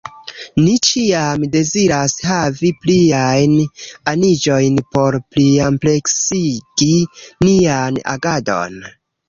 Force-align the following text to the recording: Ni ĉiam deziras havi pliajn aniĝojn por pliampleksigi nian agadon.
Ni 0.59 0.71
ĉiam 0.85 1.43
deziras 1.55 2.15
havi 2.29 2.71
pliajn 2.85 3.53
aniĝojn 4.13 4.81
por 4.97 5.19
pliampleksigi 5.37 6.93
nian 7.49 8.05
agadon. 8.19 8.85